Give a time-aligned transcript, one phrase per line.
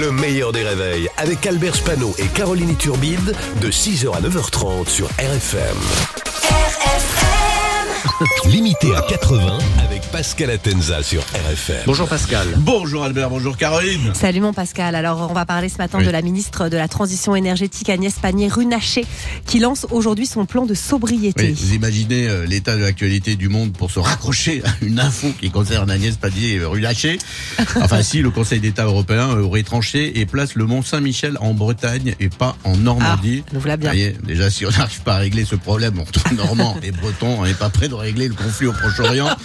[0.00, 5.08] Le meilleur des réveils avec Albert Spano et Caroline Turbide de 6h à 9h30 sur
[5.18, 5.76] RFM.
[8.44, 11.82] Limité à 80 avec Pascal Atenza sur RFM.
[11.86, 12.46] Bonjour Pascal.
[12.56, 14.12] Bonjour Albert, bonjour Caroline.
[14.14, 14.94] Salut mon Pascal.
[14.94, 16.06] Alors on va parler ce matin Oui.
[16.06, 19.04] de la ministre de la Transition énergétique Agnès Pannier-Runacher
[19.44, 21.48] qui lance aujourd'hui son plan de sobriété.
[21.48, 25.28] Oui, vous imaginez euh, l'état de l'actualité du monde pour se raccrocher à une info
[25.38, 27.18] qui concerne Agnès Pannier-Runacher.
[27.80, 31.54] Enfin, si le Conseil d'État européen euh, aurait tranché et place le Mont Saint-Michel en
[31.54, 33.44] Bretagne et pas en Normandie.
[33.46, 33.92] Ah, nous voilà bien.
[33.92, 37.44] Est, déjà, si on n'arrive pas à régler ce problème entre Normands et Bretons, on
[37.44, 39.28] n'est pas prêt de régler le conflit au Proche-Orient.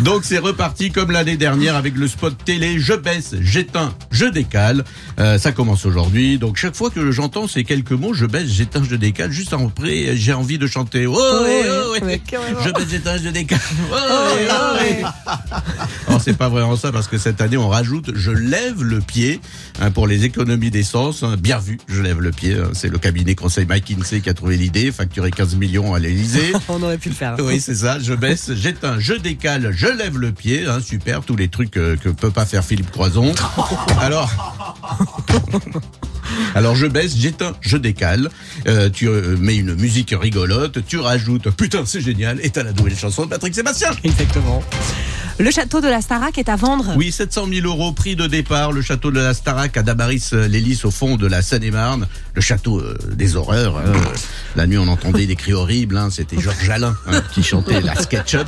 [0.00, 4.84] Donc c'est reparti comme l'année dernière avec le spot télé Je baisse, j'éteins, je décale.
[5.18, 6.38] Euh, ça commence aujourd'hui.
[6.38, 10.14] Donc chaque fois que j'entends ces quelques mots, je baisse, j'éteins, je décale, juste après
[10.16, 11.06] j'ai envie de chanter.
[11.06, 12.02] Oh, ouais, oh, ouais.
[12.04, 12.60] ouais, carrément.
[12.62, 13.58] Je baisse, j'éteins, je décale.
[13.90, 13.96] Oh,
[14.50, 15.06] oh.
[16.08, 19.40] Alors c'est pas vraiment ça parce que cette année on rajoute je lève le pied
[19.80, 21.22] hein, pour les économies d'essence.
[21.22, 21.36] hein.
[21.38, 22.54] bien vu, je lève le pied.
[22.54, 22.70] hein.
[22.74, 26.52] C'est le cabinet conseil McKinsey qui a trouvé l'idée, facturé 15 millions à l'Elysée.
[26.68, 27.36] On aurait pu le faire.
[27.38, 27.98] Oui, c'est ça.
[27.98, 30.66] Je baisse, j'éteins, je décale, je lève le pied.
[30.66, 33.34] Hein, super, tous les trucs euh, que peut pas faire Philippe Croison.
[34.00, 34.30] Alors.
[36.54, 38.30] Alors je baisse, j'éteins, je décale.
[38.66, 42.72] Euh, tu euh, mets une musique rigolote, tu rajoutes putain c'est génial et t'as la
[42.72, 43.90] nouvelle chanson de Patrick Sébastien.
[44.02, 44.62] Exactement.
[45.38, 46.94] Le château de la Starac est à vendre.
[46.96, 48.72] Oui, 700 000 euros prix de départ.
[48.72, 52.06] Le château de la Starac à Dabaris-Lélis au fond de la Seine-et-Marne.
[52.32, 53.76] Le château euh, des horreurs.
[53.76, 53.92] hein.
[54.56, 55.98] La nuit on entendait des cris horribles.
[55.98, 56.08] hein.
[56.10, 58.46] C'était Georges Alain hein, qui chantait la SketchUp.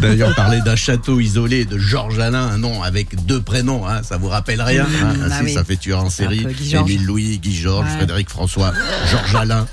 [0.00, 4.16] D'ailleurs, on parlait d'un château isolé de Georges Alain, un nom avec deux prénoms, ça
[4.16, 5.54] vous rappelle rien hein ah Si, oui.
[5.54, 6.44] ça fait tueur en série.
[6.72, 7.96] Émile Louis, Guy Georges, Ouais.
[7.98, 8.72] Frédéric François,
[9.10, 9.66] Georges Alain.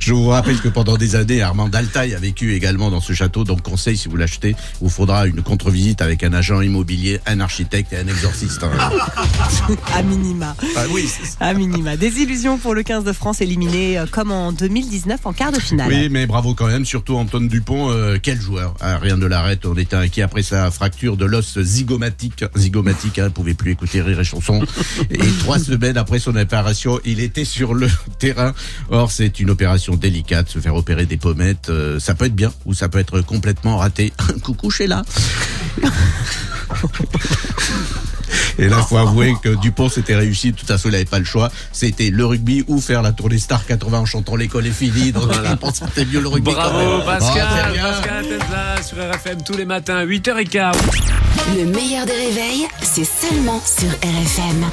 [0.00, 3.44] Je vous rappelle que pendant des années, Armand Daltaï a vécu également dans ce château.
[3.44, 7.92] Donc, conseil, si vous l'achetez, vous faudra une contre-visite avec un agent immobilier, un architecte
[7.92, 8.64] et un exorciste.
[8.64, 8.68] hein.
[9.94, 10.56] À minima.
[10.76, 11.08] Ah oui.
[11.38, 11.96] À minima.
[11.96, 15.60] Des illusions pour le 15 de France éliminé euh, comme en 2019 en quart de
[15.60, 15.88] finale.
[15.88, 18.74] Oui, mais bravo quand même, surtout Antoine Dupont, euh, quel joueur.
[18.80, 22.44] Ah, rien de l'arrête, on était inquiet après sa fracture de l'os zygomatique.
[22.56, 24.62] Zygomatique, hein, pouvait plus écouter rire et chanson.
[25.10, 27.88] Et trois semaines après son opération, il était sur le
[28.18, 28.52] terrain.
[28.90, 32.52] Or, c'est une opération délicate, se faire opérer des pommettes, euh, ça peut être bien
[32.64, 34.12] ou ça peut être complètement raté.
[34.42, 35.02] Coucou Sheila.
[38.58, 40.52] Et là, faut avouer que Dupont s'était réussi.
[40.52, 41.50] De toute façon, il n'avait pas le choix.
[41.72, 45.12] C'était le rugby ou faire la tournée Star 80 en chantant l'école est finie.
[45.12, 46.52] Donc, il pense que c'était mieux le rugby.
[46.52, 47.04] quand Bravo même.
[47.04, 47.82] Pascal, Oh, très bien.
[47.92, 50.74] Pascal Atenza sur RFM tous les matins, 8h15.
[51.56, 54.64] Le meilleur des réveils, c'est seulement sur RFM.